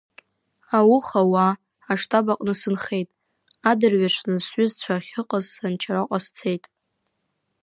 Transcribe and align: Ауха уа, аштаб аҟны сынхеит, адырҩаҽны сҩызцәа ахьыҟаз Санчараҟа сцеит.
Ауха 0.77 1.21
уа, 1.31 1.47
аштаб 1.91 2.25
аҟны 2.33 2.53
сынхеит, 2.59 3.09
адырҩаҽны 3.69 4.37
сҩызцәа 4.45 4.93
ахьыҟаз 4.97 5.45
Санчараҟа 5.53 6.19
сцеит. 6.23 6.63